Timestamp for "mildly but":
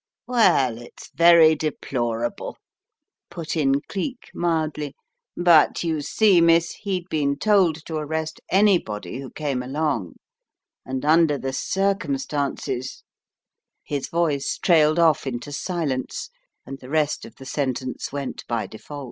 4.33-5.83